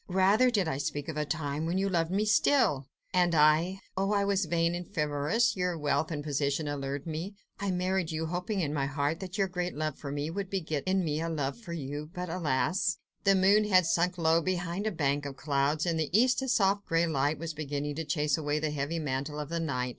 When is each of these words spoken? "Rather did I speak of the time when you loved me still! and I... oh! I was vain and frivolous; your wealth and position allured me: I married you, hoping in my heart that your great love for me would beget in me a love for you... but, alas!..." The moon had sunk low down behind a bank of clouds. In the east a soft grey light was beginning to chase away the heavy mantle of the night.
"Rather 0.09 0.49
did 0.49 0.67
I 0.67 0.79
speak 0.79 1.07
of 1.09 1.13
the 1.15 1.25
time 1.25 1.67
when 1.67 1.77
you 1.77 1.87
loved 1.87 2.09
me 2.09 2.25
still! 2.25 2.87
and 3.13 3.35
I... 3.35 3.81
oh! 3.95 4.13
I 4.13 4.25
was 4.25 4.45
vain 4.45 4.73
and 4.73 4.91
frivolous; 4.91 5.55
your 5.55 5.77
wealth 5.77 6.09
and 6.09 6.23
position 6.23 6.67
allured 6.67 7.05
me: 7.05 7.35
I 7.59 7.69
married 7.69 8.09
you, 8.09 8.25
hoping 8.25 8.61
in 8.61 8.73
my 8.73 8.87
heart 8.87 9.19
that 9.19 9.37
your 9.37 9.47
great 9.47 9.75
love 9.75 9.99
for 9.99 10.11
me 10.11 10.31
would 10.31 10.49
beget 10.49 10.85
in 10.87 11.05
me 11.05 11.21
a 11.21 11.29
love 11.29 11.55
for 11.59 11.73
you... 11.73 12.09
but, 12.15 12.29
alas!..." 12.29 12.97
The 13.25 13.35
moon 13.35 13.65
had 13.65 13.85
sunk 13.85 14.17
low 14.17 14.37
down 14.37 14.45
behind 14.45 14.87
a 14.87 14.91
bank 14.91 15.27
of 15.27 15.37
clouds. 15.37 15.85
In 15.85 15.97
the 15.97 16.09
east 16.19 16.41
a 16.41 16.47
soft 16.47 16.87
grey 16.87 17.05
light 17.05 17.37
was 17.37 17.53
beginning 17.53 17.93
to 17.97 18.03
chase 18.03 18.39
away 18.39 18.57
the 18.57 18.71
heavy 18.71 18.97
mantle 18.97 19.39
of 19.39 19.49
the 19.49 19.59
night. 19.59 19.89